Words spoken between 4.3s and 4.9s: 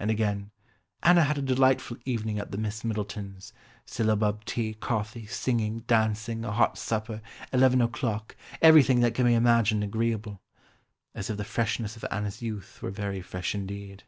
tea,